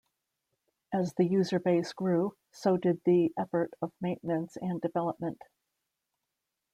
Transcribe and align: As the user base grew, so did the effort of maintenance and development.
As 0.91 1.13
the 1.13 1.25
user 1.25 1.59
base 1.59 1.93
grew, 1.93 2.35
so 2.51 2.75
did 2.75 3.03
the 3.05 3.31
effort 3.37 3.71
of 3.83 3.91
maintenance 4.01 4.57
and 4.57 4.81
development. 4.81 5.43